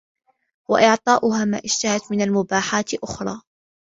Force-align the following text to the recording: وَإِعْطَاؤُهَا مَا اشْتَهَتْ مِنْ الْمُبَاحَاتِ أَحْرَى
وَإِعْطَاؤُهَا 0.69 1.45
مَا 1.45 1.61
اشْتَهَتْ 1.65 2.11
مِنْ 2.11 2.21
الْمُبَاحَاتِ 2.21 2.93
أَحْرَى 2.93 3.41